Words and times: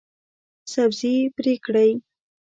سبزي 0.73 1.13
پرې 1.35 1.53
کړئ 1.65 1.91